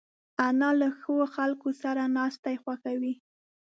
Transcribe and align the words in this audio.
انا 0.47 0.69
له 0.79 0.89
ښو 0.99 1.15
خلکو 1.35 1.69
سره 1.81 2.03
ناستې 2.17 2.53
خوښوي 2.63 3.13